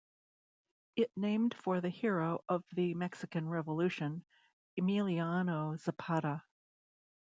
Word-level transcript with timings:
It 0.95 1.11
named 1.15 1.53
for 1.53 1.79
the 1.79 1.91
hero 1.91 2.43
of 2.49 2.63
the 2.73 2.95
Mexican 2.95 3.47
Revolution, 3.47 4.25
Emiliano 4.79 5.79
Zapata. 5.79 6.41